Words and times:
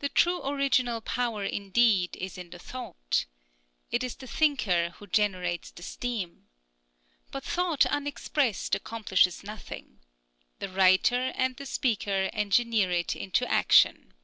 The 0.00 0.08
true 0.08 0.44
original 0.44 1.00
power, 1.00 1.44
indeed, 1.44 2.16
is 2.16 2.36
in 2.36 2.50
the 2.50 2.58
thought. 2.58 3.26
It 3.88 4.02
is 4.02 4.16
the 4.16 4.26
thinker 4.26 4.90
who 4.96 5.06
generates 5.06 5.70
the 5.70 5.84
steam. 5.84 6.48
But 7.30 7.44
thought 7.44 7.86
unexpressed 7.86 8.74
accomplishes 8.74 9.44
nothing. 9.44 10.00
The 10.58 10.68
writer 10.68 11.30
and 11.36 11.56
the 11.56 11.66
speaker 11.66 12.30
engineer 12.32 12.90
it 12.90 13.14
into 13.14 13.48
action. 13.48 14.14